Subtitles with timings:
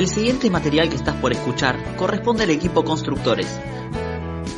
[0.00, 3.60] El siguiente material que estás por escuchar corresponde al equipo Constructores.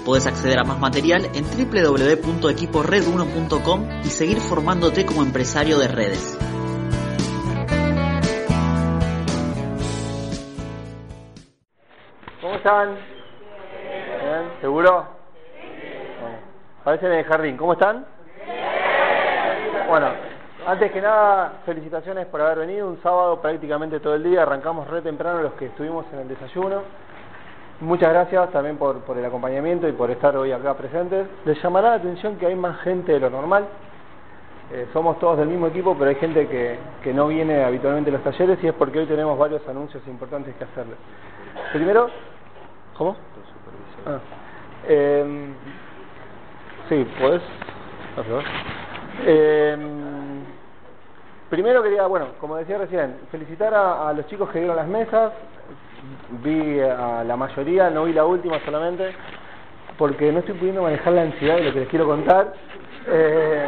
[0.05, 6.38] Puedes acceder a más material en www.equipored1.com y seguir formándote como empresario de redes.
[12.41, 12.95] ¿Cómo están?
[12.95, 14.61] ¿Bien?
[14.61, 15.09] ¿Seguro?
[16.20, 16.38] Bueno,
[16.84, 17.56] parecen en el jardín.
[17.56, 18.06] ¿Cómo están?
[19.88, 20.31] Bueno,
[20.66, 22.88] antes que nada, felicitaciones por haber venido.
[22.88, 24.42] Un sábado prácticamente todo el día.
[24.42, 26.82] Arrancamos re temprano los que estuvimos en el desayuno.
[27.80, 31.27] Muchas gracias también por, por el acompañamiento y por estar hoy acá presentes.
[31.44, 33.64] Les llamará la atención que hay más gente de lo normal.
[34.72, 38.14] Eh, somos todos del mismo equipo, pero hay gente que, que no viene habitualmente a
[38.14, 40.97] los talleres y es porque hoy tenemos varios anuncios importantes que hacerles.
[41.72, 42.08] Primero,
[42.97, 43.16] ¿cómo?
[44.06, 44.19] Ah,
[44.86, 45.52] eh,
[46.88, 47.41] sí, favor.
[49.26, 49.76] Eh,
[51.53, 55.34] primero quería, bueno, como decía recién, felicitar a, los chicos que dieron las mesas.
[56.42, 59.14] Vi a la mayoría, no vi la última solamente,
[59.98, 62.55] porque no estoy pudiendo manejar la ansiedad de lo que les quiero contar.
[63.06, 63.67] Eh,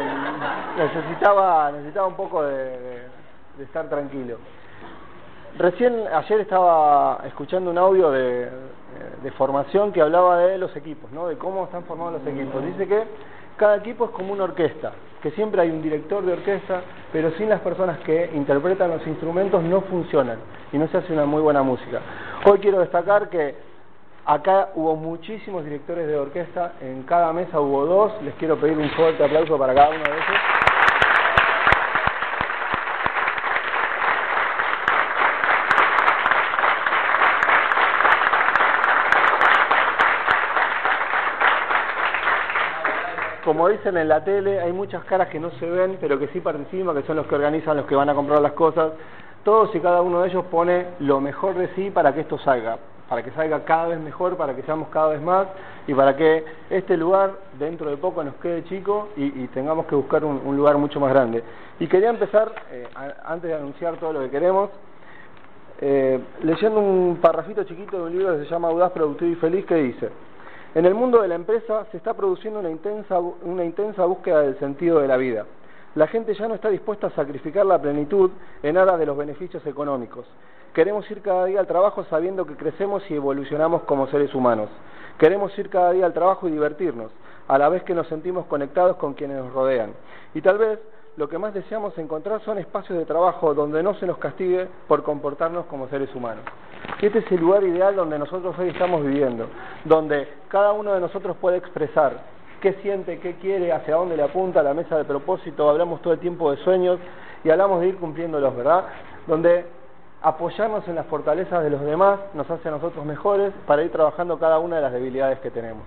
[0.79, 3.03] necesitaba, necesitaba un poco de,
[3.55, 4.39] de, estar tranquilo.
[5.59, 8.49] Recién ayer estaba escuchando un audio de,
[9.37, 11.27] formación que hablaba de los equipos, ¿no?
[11.27, 12.65] de cómo están formados los equipos.
[12.65, 13.03] Dice que
[13.57, 17.49] cada equipo es como una orquesta, que siempre hay un director de orquesta, pero sin
[17.49, 20.37] las personas que interpretan los instrumentos no funcionan
[20.71, 22.01] y no se hace una muy buena música.
[22.45, 23.55] Hoy quiero destacar que
[24.25, 28.89] acá hubo muchísimos directores de orquesta, en cada mesa hubo dos, les quiero pedir un
[28.91, 30.64] fuerte aplauso para cada uno de ellos.
[43.45, 46.39] Como dicen en la tele, hay muchas caras que no se ven, pero que sí
[46.41, 48.93] participan, que son los que organizan, los que van a comprar las cosas.
[49.43, 52.79] Todos y cada uno de ellos pone lo mejor de sí para que esto salga,
[53.07, 55.47] para que salga cada vez mejor, para que seamos cada vez más
[55.85, 60.25] y para que este lugar dentro de poco nos quede chico y, tengamos que buscar
[60.25, 61.43] un, lugar mucho más grande.
[61.79, 62.87] Y quería empezar, eh,
[63.23, 64.71] antes de anunciar todo lo que queremos,
[65.81, 69.65] eh, leyendo un parrafito chiquito de un libro que se llama Audaz, Productivo y Feliz
[69.67, 70.09] que dice,
[70.75, 74.59] en el mundo de la empresa se está produciendo una intensa, una intensa búsqueda del
[74.59, 75.45] sentido de la vida.
[75.95, 78.29] La gente ya no está dispuesta a sacrificar la plenitud
[78.61, 80.25] en aras de los beneficios económicos.
[80.73, 84.69] Queremos ir cada día al trabajo sabiendo que crecemos y evolucionamos como seres humanos.
[85.17, 87.09] Queremos ir cada día al trabajo y divertirnos,
[87.47, 89.93] a la vez que nos sentimos conectados con quienes nos rodean.
[90.33, 90.79] Y tal vez
[91.17, 95.03] lo que más deseamos encontrar son espacios de trabajo donde no se nos castigue por
[95.03, 96.43] comportarnos como seres humanos.
[97.01, 99.47] Este es el lugar ideal donde nosotros hoy estamos viviendo,
[99.85, 102.19] donde cada uno de nosotros puede expresar
[102.59, 106.19] qué siente, qué quiere, hacia dónde le apunta la mesa de propósito, hablamos todo el
[106.19, 106.99] tiempo de sueños
[107.43, 108.85] y hablamos de ir cumpliéndolos, ¿verdad?
[109.25, 109.65] Donde
[110.21, 114.37] apoyarnos en las fortalezas de los demás nos hace a nosotros mejores para ir trabajando
[114.37, 115.83] cada una de las debilidades que tenemos.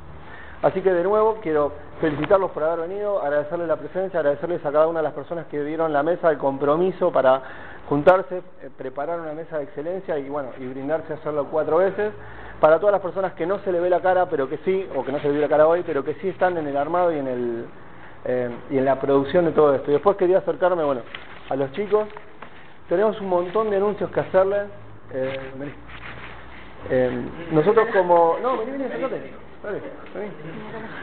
[0.63, 4.89] Así que de nuevo quiero felicitarlos por haber venido, agradecerles la presencia, agradecerles a cada
[4.89, 7.43] una de las personas que dieron la mesa el compromiso para
[7.89, 12.13] juntarse, eh, preparar una mesa de excelencia y bueno, y brindarse a hacerlo cuatro veces.
[12.61, 15.05] Para todas las personas que no se le ve la cara, pero que sí, o
[15.05, 17.13] que no se le ve la cara hoy, pero que sí están en el armado
[17.13, 17.67] y en el
[18.25, 19.91] eh, y en la producción de todo esto.
[19.91, 21.03] Y después quería acercarme, bueno,
[21.49, 22.09] a los chicos.
[22.89, 24.65] Tenemos un montón de anuncios que hacerles.
[25.13, 25.39] Eh,
[26.91, 28.39] eh, nosotros como...
[28.43, 29.47] No, vení, vení, acércate.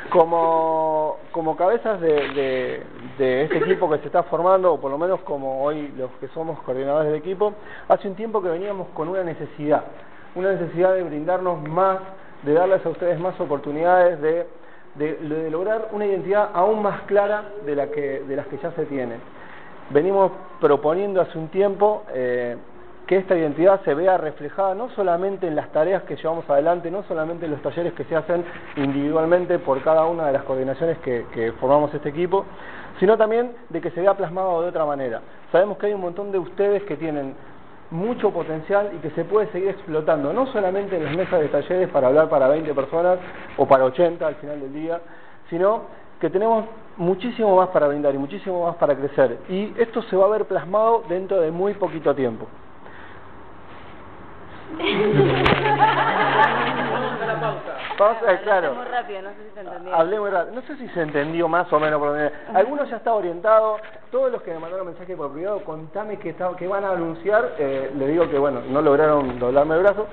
[0.09, 2.83] Como, como cabezas de,
[3.17, 6.27] de, este equipo que se está formando, o por lo menos como hoy los que
[6.29, 7.53] somos coordinadores del equipo,
[7.89, 9.83] hace un tiempo que veníamos con una necesidad,
[10.35, 11.99] una necesidad de brindarnos más,
[12.43, 14.47] de darles a ustedes más oportunidades, de,
[14.95, 18.71] de, de lograr una identidad aún más clara de, la que, de las que ya
[18.71, 19.19] se tienen.
[19.89, 20.31] Venimos
[20.61, 22.55] proponiendo hace un tiempo eh,
[23.07, 27.03] que esta identidad se vea reflejada no solamente en las tareas que llevamos adelante, no
[27.03, 28.43] solamente en los talleres que se hacen
[28.77, 32.45] individualmente por cada una de las coordinaciones que, formamos este equipo,
[32.99, 35.21] sino también de que se vea plasmado de otra manera.
[35.51, 37.35] Sabemos que hay un montón de ustedes que tienen
[37.91, 41.89] mucho potencial y que se puede seguir explotando, no solamente en las mesas de talleres
[41.89, 43.19] para hablar para 20 personas
[43.57, 44.99] o para 80 al final del día,
[45.49, 45.83] sino
[46.19, 46.65] que tenemos
[46.97, 49.37] muchísimo más para brindar y muchísimo más para crecer.
[49.49, 52.47] Y esto se va a ver plasmado dentro de muy poquito tiempo.
[57.97, 58.73] Pausa, claro.
[58.73, 59.95] Muy rápido, no sé si se entendió.
[59.95, 60.55] Hablé muy rápido.
[60.55, 61.99] No sé si se entendió más o menos.
[61.99, 62.17] Por
[62.53, 63.77] Algunos ya está orientado.
[64.11, 67.53] Todos los que me mandaron mensaje por privado, contame qué, está- qué van a anunciar.
[67.57, 70.07] Eh, le digo que, bueno, no lograron doblarme el brazo.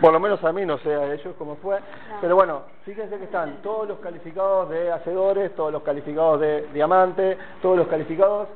[0.00, 1.78] Por lo menos a mí, no sé a ellos cómo fue.
[2.20, 7.36] Pero bueno, fíjense que están todos los calificados de hacedores, todos los calificados de diamante,
[7.60, 8.46] todos los calificados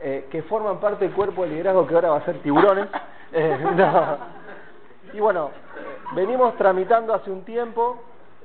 [0.00, 2.86] eh, que forman parte del cuerpo de liderazgo que ahora va a ser tiburones.
[3.30, 4.37] Eh, no.
[5.12, 5.50] Y bueno,
[6.14, 7.98] venimos tramitando hace un tiempo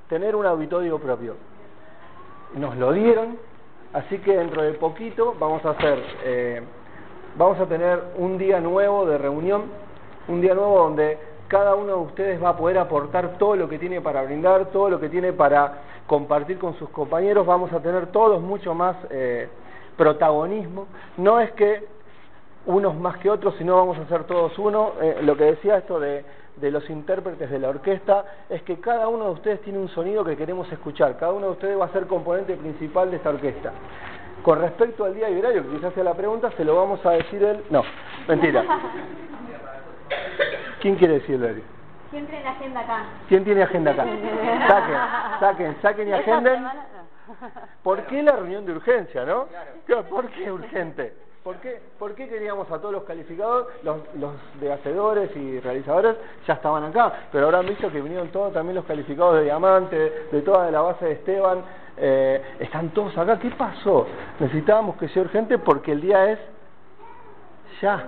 [0.07, 1.35] tener un auditorio propio.
[2.55, 3.37] Nos lo dieron,
[3.93, 6.61] así que dentro de poquito vamos a hacer, eh,
[7.35, 9.63] vamos a tener un día nuevo de reunión,
[10.27, 11.17] un día nuevo donde
[11.47, 14.89] cada uno de ustedes va a poder aportar todo lo que tiene para brindar, todo
[14.89, 19.49] lo que tiene para compartir con sus compañeros, vamos a tener todos mucho más eh,
[19.97, 20.87] protagonismo.
[21.17, 21.87] No es que
[22.65, 24.93] unos más que otros, sino vamos a ser todos uno.
[25.01, 26.23] Eh, lo que decía esto de,
[26.57, 30.23] de los intérpretes de la orquesta es que cada uno de ustedes tiene un sonido
[30.23, 33.71] que queremos escuchar, cada uno de ustedes va a ser componente principal de esta orquesta.
[34.43, 37.11] Con respecto al día y horario, que quizás sea la pregunta, se lo vamos a
[37.11, 37.63] decir él.
[37.69, 37.83] No,
[38.27, 38.63] mentira.
[40.81, 41.63] ¿Quién quiere decir el horario?
[42.11, 43.05] En la agenda acá.
[43.27, 44.03] ¿Quién tiene agenda acá?
[44.67, 46.63] Saquen, saquen, saquen y agenden.
[47.81, 49.47] ¿Por qué la reunión de urgencia, no?
[50.09, 51.13] ¿Por qué urgente?
[51.43, 54.31] ¿Por qué, ¿Por qué queríamos a todos los calificados, los, los
[54.61, 56.15] de hacedores y realizadores
[56.47, 57.11] ya estaban acá?
[57.33, 60.81] Pero ahora han visto que vinieron todos también los calificados de diamante, de toda la
[60.81, 61.63] base de Esteban,
[61.97, 63.37] eh, están todos acá.
[63.39, 64.07] ¿Qué pasó?
[64.39, 66.39] Necesitábamos que sea urgente porque el día es
[67.81, 68.05] ya.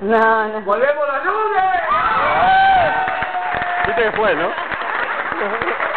[0.00, 0.60] No, no.
[0.62, 1.64] ¡Volvemos los lunes!
[3.86, 4.48] Viste que fue, ¿no?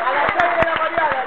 [0.00, 1.24] A las 6 de la mañana.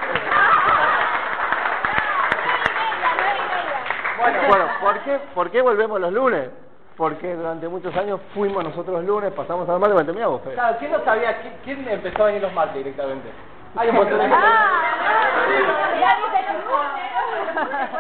[4.18, 6.50] Bueno, bueno ¿por, qué, ¿por qué volvemos los lunes?
[6.98, 10.54] Porque durante muchos años fuimos nosotros los lunes, pasamos al martes, bueno, Fede.
[10.54, 11.42] Claro, ¿quién no sabía?
[11.42, 13.30] ¿Quién, quién empezó a venir los martes directamente?
[13.76, 14.38] Hay un montón de gente.
[14.38, 16.04] Que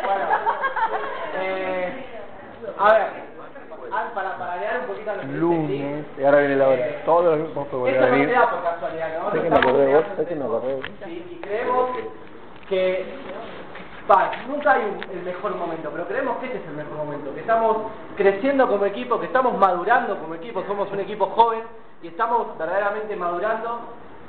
[0.03, 0.25] Bueno,
[1.39, 1.93] eh,
[2.77, 3.07] a ver,
[3.91, 6.85] ah, para, para leer un poquito a los Lunes, y ahora viene la hora.
[7.05, 8.31] Todos los lunes Esto volver a no se venir.
[8.35, 9.31] da por casualidad, ¿no?
[9.31, 10.85] Sé que me acordé de vos, sé que me acordé de vos.
[11.05, 11.89] Sí, y creemos
[12.69, 13.05] que
[14.47, 17.39] nunca hay un- el mejor momento, pero creemos que este es el mejor momento, que
[17.41, 17.77] estamos
[18.15, 21.61] creciendo como equipo, que estamos madurando como equipo, somos un equipo joven
[22.01, 23.79] y estamos verdaderamente madurando,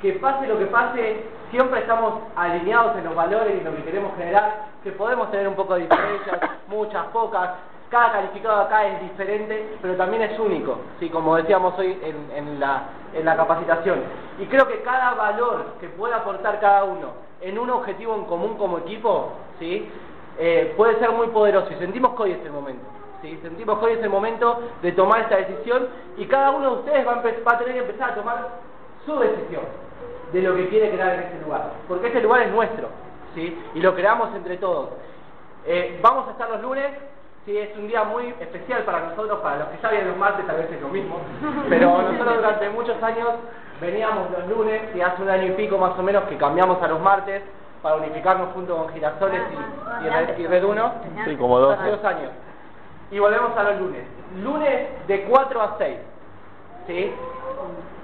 [0.01, 3.83] que pase lo que pase, siempre estamos alineados en los valores y en lo que
[3.83, 7.49] queremos generar, que podemos tener un poco de diferencias, muchas, pocas,
[7.89, 11.09] cada calificado acá es diferente, pero también es único, ¿sí?
[11.09, 12.83] como decíamos hoy en, en la,
[13.13, 13.99] en la capacitación.
[14.39, 18.57] Y creo que cada valor que pueda aportar cada uno en un objetivo en común
[18.57, 19.87] como equipo, ¿sí?
[20.39, 22.83] Eh, puede ser muy poderoso y sentimos que hoy es el momento.
[23.21, 23.37] ¿sí?
[23.41, 25.87] Sentimos que hoy es el momento de tomar esta decisión
[26.17, 28.47] y cada uno de ustedes va a, va a tener que empezar a tomar
[29.05, 29.61] su decisión
[30.33, 32.89] de lo que quiere crear en este lugar, porque este lugar es nuestro,
[33.35, 33.55] ¿sí?
[33.75, 34.89] y lo creamos entre todos.
[35.67, 36.91] Eh, vamos a estar los lunes,
[37.45, 40.47] sí, es un día muy especial para nosotros, para los que ya vienen los martes
[40.47, 41.19] tal vez es lo mismo,
[41.69, 43.29] pero nosotros durante muchos años
[43.81, 46.87] veníamos los lunes y hace un año y pico más o menos que cambiamos a
[46.87, 47.43] los martes
[47.81, 50.93] para unificarnos junto con Girasoles y, y, Red, y Red Uno.
[51.25, 51.77] Sí, como dos.
[51.77, 52.31] Hace dos años.
[53.11, 54.03] Y volvemos a los lunes.
[54.43, 55.97] Lunes de 4 a 6.
[56.87, 57.13] ¿Sí?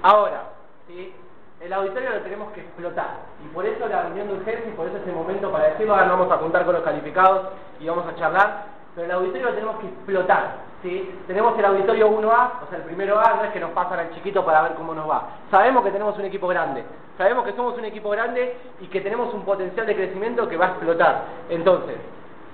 [0.02, 0.44] Ahora,
[0.86, 1.14] ¿sí?
[1.60, 3.18] El auditorio lo tenemos que explotar.
[3.44, 5.94] Y por eso la reunión de urgencia y por eso es el momento para decirlo.
[5.94, 7.48] Ahora vamos a juntar con los calificados
[7.80, 8.64] y vamos a charlar.
[8.94, 10.56] Pero el auditorio lo tenemos que explotar.
[10.82, 11.10] ¿Sí?
[11.26, 14.14] Tenemos el auditorio 1A, o sea, el primero A, no es que nos pasan al
[14.14, 15.28] chiquito para ver cómo nos va.
[15.50, 16.84] Sabemos que tenemos un equipo grande.
[17.16, 20.66] Sabemos que somos un equipo grande y que tenemos un potencial de crecimiento que va
[20.66, 21.22] a explotar.
[21.48, 21.96] Entonces,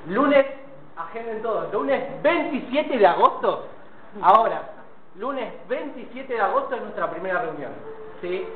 [0.08, 0.44] lunes,
[0.96, 1.72] agenden todos.
[1.72, 3.66] Lunes 27 de agosto.
[4.20, 4.62] Ahora,
[5.16, 7.72] lunes 27 de agosto es nuestra primera reunión.
[8.20, 8.46] ¿sí?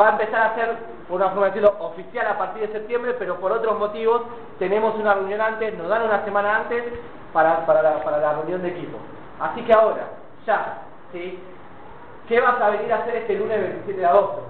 [0.00, 0.76] Va a empezar a ser,
[1.08, 4.22] por una forma de decirlo, oficial a partir de septiembre, pero por otros motivos
[4.58, 6.84] tenemos una reunión antes, nos dan una semana antes
[7.32, 8.98] para, para, la, para la reunión de equipo.
[9.40, 10.08] Así que ahora,
[10.46, 10.82] ya,
[11.12, 11.38] ¿sí?
[12.28, 14.42] ¿qué vas a venir a hacer este lunes 27 de agosto?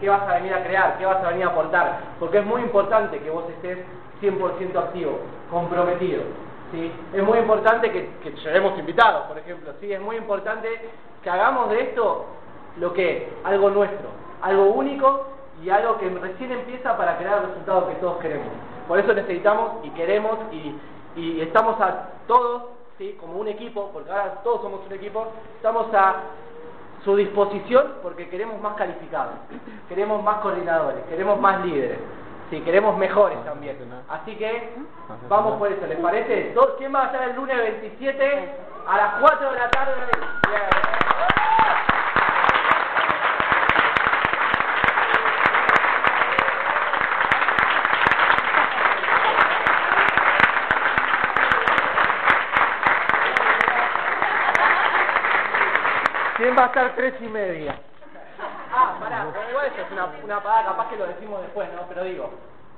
[0.00, 0.98] ¿Qué vas a venir a crear?
[0.98, 1.98] ¿Qué vas a venir a aportar?
[2.18, 3.78] Porque es muy importante que vos estés
[4.20, 6.22] 100% activo, comprometido.
[6.72, 6.90] ¿sí?
[7.12, 9.72] Es muy importante que, que llevemos invitados, por ejemplo.
[9.80, 9.92] ¿sí?
[9.92, 10.68] Es muy importante
[11.22, 12.26] que hagamos de esto
[12.78, 14.08] lo que es, algo nuestro,
[14.42, 15.26] algo único
[15.62, 18.48] y algo que recién empieza para crear el resultado que todos queremos.
[18.88, 20.74] Por eso necesitamos y queremos y,
[21.16, 22.62] y estamos a todos
[22.98, 23.16] ¿sí?
[23.20, 26.14] como un equipo, porque ahora todos somos un equipo, estamos a
[27.04, 29.34] su disposición porque queremos más calificados,
[29.88, 31.98] queremos más coordinadores, queremos más líderes,
[32.50, 33.76] sí, queremos mejores también.
[34.08, 34.70] Así que
[35.28, 36.52] vamos por eso, ¿les parece?
[36.54, 38.54] ¿Dos- ¿Quién va a estar el lunes 27
[38.88, 39.92] a las 4 de la tarde?
[56.36, 57.76] ¿Quién va a estar tres y media?
[58.72, 61.82] Ah, pará, pero igual eso es una, una parada, capaz que lo decimos después, ¿no?
[61.88, 62.30] Pero digo,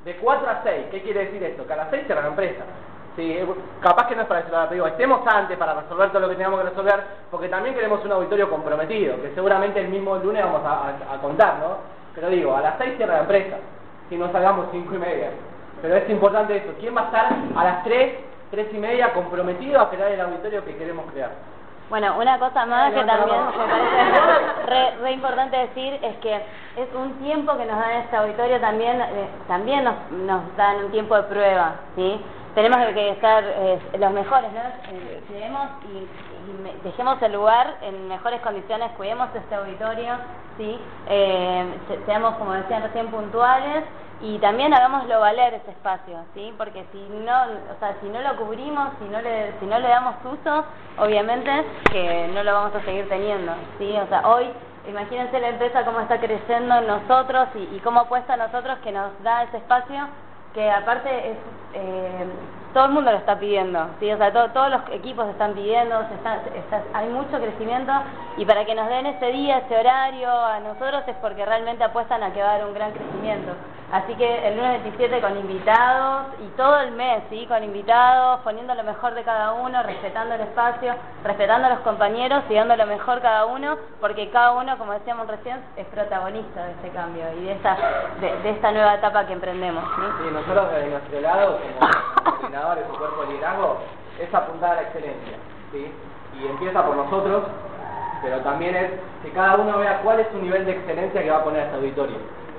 [0.05, 1.67] de 4 a 6, ¿qué quiere decir esto?
[1.67, 2.65] Que a las 6 cierra la empresa.
[3.17, 3.47] Sí, eh,
[3.81, 6.35] capaz que no es para decirlo, pero digo, estemos antes para resolver todo lo que
[6.35, 10.61] tengamos que resolver, porque también queremos un auditorio comprometido, que seguramente el mismo lunes vamos
[10.67, 11.79] a, a- contar, ¿no?
[12.15, 13.57] Pero digo, a las 6 cierra la empresa,
[14.11, 15.31] si no salgamos 5 y media.
[15.81, 18.17] Pero es importante eso, ¿quién va a estar a las 3,
[18.51, 21.31] 3 y media comprometido a crear el auditorio que queremos crear?
[21.89, 26.93] Bueno, una cosa más que también me parece re, re importante decir es que es
[26.95, 31.15] un tiempo que nos dan este auditorio también eh, también nos, nos dan un tiempo
[31.17, 32.21] de prueba, ¿sí?
[32.57, 34.61] Tenemos que ser eh, los mejores, ¿no?
[34.91, 35.23] Eh,
[35.93, 40.15] y, y dejemos el lugar en mejores condiciones, cuidemos este auditorio,
[40.57, 40.81] ¿sí?
[41.09, 43.85] Eh, se- seamos, como decían recién, puntuales
[44.23, 46.55] y también hagámoslo valer ese espacio, ¿sí?
[46.57, 49.89] Porque si no, o sea, si no lo cubrimos, si no le, si no le
[49.89, 50.65] damos uso,
[50.99, 51.51] obviamente
[51.91, 53.95] que no lo vamos a seguir teniendo, ¿sí?
[53.97, 54.49] O sea, hoy,
[54.89, 58.93] imagínense la empresa cómo está creciendo en nosotros y, y cómo apuesta a nosotros que
[58.93, 60.09] nos da ese espacio
[60.57, 61.37] que aparte es
[61.75, 62.27] eh,
[62.75, 64.13] todo el mundo lo está pidiendo, ¿sí?
[64.13, 67.93] o sea, to- todos los equipos están pidiendo, se está- está- hay mucho crecimiento
[68.37, 72.23] y para que nos den ese día, ese horario a nosotros es porque realmente apuestan
[72.23, 73.53] a que va a haber un gran crecimiento.
[73.93, 77.47] Así que el lunes 27 con invitados y todo el mes, ¿sí?
[77.47, 80.93] con invitados, poniendo lo mejor de cada uno, respetando el espacio,
[81.23, 85.29] respetando a los compañeros y dando lo mejor cada uno, porque cada uno, como decíamos
[85.29, 87.77] recién, es protagonista de este cambio y de esta,
[88.21, 89.85] de, de esta nueva etapa que emprendemos.
[89.85, 90.03] ¿sí?
[90.25, 91.59] Sí, nosotros desde nuestro lado,
[92.19, 93.79] como coordinadores o cuerpo de liderazgo,
[94.21, 95.37] es apuntar a la excelencia,
[95.73, 95.93] ¿sí?
[96.41, 97.45] Y empieza por nosotros,
[98.23, 98.91] pero también es
[99.23, 101.65] que cada uno vea cuál es su nivel de excelencia que va a poner a
[101.65, 102.17] este auditorio.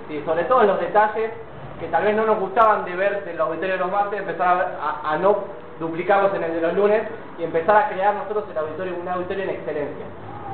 [0.07, 0.22] ¿sí?
[0.25, 1.31] Sobre todo en los detalles
[1.79, 5.15] que tal vez no nos gustaban de ver del auditorio de los martes, empezar a,
[5.17, 5.38] no
[5.79, 7.03] duplicarlos en el de los lunes
[7.38, 10.05] y empezar a crear nosotros el auditorio, un auditorio en excelencia.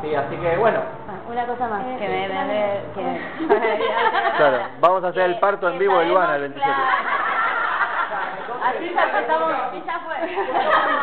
[0.02, 0.16] ¿sí?
[0.16, 3.48] Así que bueno, Ah, Una cosa más que me, me- me- que
[4.38, 6.72] Claro, vamos a hacer el parto en vivo de Luana el 27.
[6.72, 7.33] Así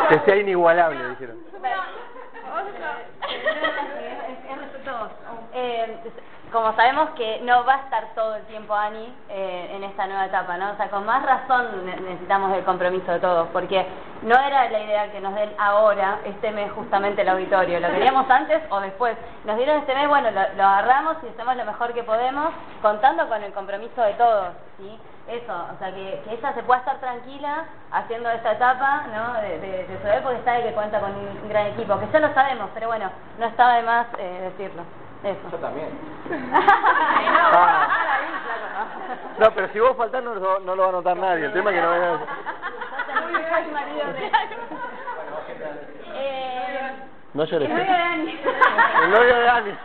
[0.08, 1.36] Que sea inigualable, dijeron.
[6.52, 10.26] Como sabemos que no va a estar todo el tiempo Ani eh, en esta nueva
[10.26, 10.72] etapa, ¿no?
[10.72, 13.86] O sea, con más razón ne- necesitamos el compromiso de todos, porque
[14.22, 17.78] no era la idea que nos den ahora, este mes, justamente el auditorio.
[17.80, 19.16] Lo queríamos antes o después.
[19.44, 22.50] Nos dieron este mes, bueno, lo, lo agarramos y hacemos lo mejor que podemos,
[22.82, 24.98] contando con el compromiso de todos, ¿sí?
[25.28, 29.40] Eso, o sea, que, que ella se pueda estar tranquila haciendo esta etapa, ¿no?
[29.40, 32.34] De, de, de saber porque sabe que cuenta con un gran equipo, que ya lo
[32.34, 34.82] sabemos, pero bueno, no estaba de más eh, decirlo.
[35.22, 35.50] Eso.
[35.52, 35.90] yo también.
[36.30, 36.38] Ay,
[37.30, 37.88] no, Ah.
[37.90, 38.86] ah,
[39.38, 39.50] no.
[39.54, 41.46] Pero si vos faltás no, lo- no lo va a notar nadie.
[41.46, 42.18] El tema es que no venga...
[43.52, 44.30] Ay, marido de-
[46.14, 46.92] Eh,
[47.34, 47.70] No llores.
[47.70, 48.40] el novio de Ani.
[49.02, 49.70] El novio de Ani.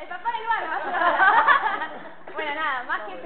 [0.00, 0.64] El papá del Iván,
[2.34, 3.16] Bueno, nada, más que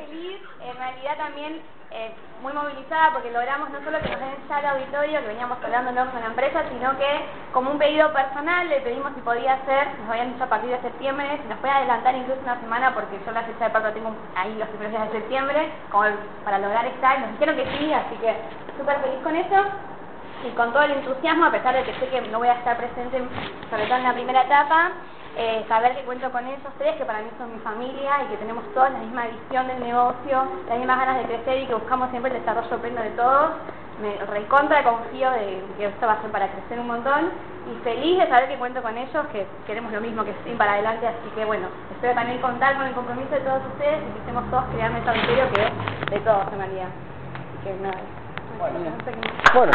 [0.91, 5.21] realidad también eh, muy movilizada porque logramos no solo que nos den ya el auditorio,
[5.21, 6.11] que veníamos hablando ¿no?
[6.11, 7.11] con la empresa, sino que
[7.53, 10.81] como un pedido personal le pedimos si podía hacer, nos habían dicho a partir de
[10.81, 14.15] septiembre, si nos puede adelantar incluso una semana porque yo la fecha de parto tengo
[14.37, 16.05] ahí los primeros días de septiembre, como
[16.45, 18.35] para lograr estar, nos dijeron que sí, así que
[18.79, 19.57] súper feliz con eso
[20.47, 22.77] y con todo el entusiasmo, a pesar de que sé que no voy a estar
[22.77, 23.23] presente,
[23.69, 24.93] sobre todo en la primera etapa,
[25.37, 28.37] eh, saber que cuento con ellos tres, que para mí son mi familia y que
[28.37, 32.11] tenemos todos la misma visión del negocio, las mismas ganas de crecer y que buscamos
[32.11, 33.51] siempre el desarrollo pleno de todos.
[34.03, 37.31] Me recontra confío de que esto va a ser para crecer un montón
[37.71, 40.73] y feliz de saber que cuento con ellos, que queremos lo mismo que ir para
[40.73, 44.19] adelante, así que bueno, espero también contar con el compromiso de todos ustedes y que
[44.21, 46.89] estemos todos creando este auditorio que es de todos en realidad.
[46.89, 48.01] Así que nada.
[48.59, 48.79] Bueno.
[48.79, 49.73] no sé qué- Bueno.